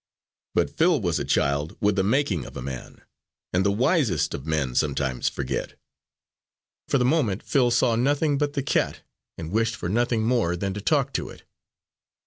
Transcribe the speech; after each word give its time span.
But 0.55 0.75
Phil 0.75 0.99
was 0.99 1.19
a 1.19 1.23
child, 1.23 1.77
with 1.79 1.95
the 1.95 2.01
making 2.01 2.43
of 2.45 2.57
a 2.57 2.61
man, 2.63 3.03
and 3.53 3.63
the 3.63 3.71
wisest 3.71 4.33
of 4.33 4.47
men 4.47 4.73
sometimes 4.73 5.29
forget. 5.29 5.75
For 6.87 6.97
the 6.97 7.05
moment 7.05 7.43
Phil 7.43 7.69
saw 7.69 7.95
nothing 7.95 8.39
but 8.39 8.53
the 8.53 8.63
cat, 8.63 9.01
and 9.37 9.51
wished 9.51 9.75
for 9.75 9.89
nothing 9.89 10.23
more 10.23 10.55
than 10.55 10.73
to 10.73 10.81
talk 10.81 11.13
to 11.13 11.29
it. 11.29 11.43